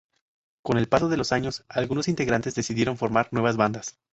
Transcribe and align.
Con 0.63 0.79
el 0.79 0.87
paso 0.89 1.09
de 1.09 1.17
los 1.17 1.31
años, 1.31 1.63
algunos 1.69 2.07
integrantes 2.07 2.55
decidieron 2.55 2.97
formar 2.97 3.27
nuevas 3.31 3.55
bandas. 3.55 3.99